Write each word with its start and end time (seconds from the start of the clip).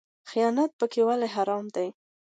خیانت 0.29 0.71
پکې 0.79 1.01
ولې 1.07 1.27
حرام 1.35 1.65
دی؟ 1.75 1.87